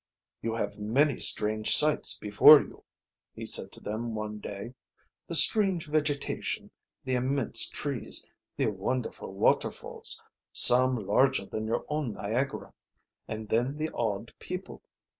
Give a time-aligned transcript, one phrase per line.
[0.41, 2.83] "You have many strange sights before you,"
[3.35, 4.73] he said to them one day.
[5.27, 6.71] "The strange vegetation,
[7.03, 8.27] the immense trees,
[8.57, 12.73] the wonderful waterfalls, some larger than your own Niagara,
[13.27, 14.81] and then the odd people.